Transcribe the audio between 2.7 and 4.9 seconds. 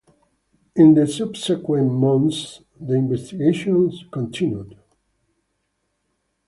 the investigation continued.